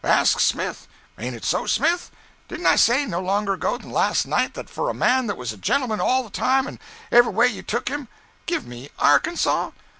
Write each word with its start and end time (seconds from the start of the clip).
Ask 0.03 0.39
Smith. 0.39 0.87
Ain't 1.19 1.35
it 1.35 1.45
so, 1.45 1.67
Smith? 1.67 2.09
Didn't 2.47 2.65
I 2.65 2.75
say, 2.75 3.05
no 3.05 3.19
longer 3.21 3.53
ago 3.53 3.77
than 3.77 3.91
last 3.91 4.25
night, 4.25 4.55
that 4.55 4.67
for 4.67 4.89
a 4.89 4.95
man 4.95 5.27
that 5.27 5.37
was 5.37 5.53
a 5.53 5.57
gentleman 5.57 6.01
all 6.01 6.23
the 6.23 6.31
time 6.31 6.65
and 6.65 6.79
every 7.11 7.31
way 7.31 7.45
you 7.45 7.61
took 7.61 7.87
him, 7.87 8.07
give 8.47 8.65
me 8.65 8.89
Arkansas? 8.97 9.69